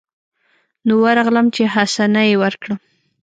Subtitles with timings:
[0.87, 2.79] نو ورغلم چې حسنه يې ورکړم.